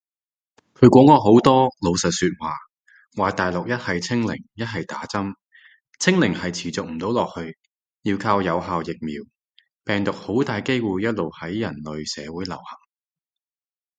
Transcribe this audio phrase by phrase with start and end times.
[0.73, 2.55] 佢講過好多老實說話，
[3.17, 5.35] 話大陸一係清零一係打針，
[5.99, 7.55] 清零係持續唔到落去，
[8.01, 9.21] 要靠有效疫苗，
[9.83, 12.77] 病毒好大機會一路喺人類社會流行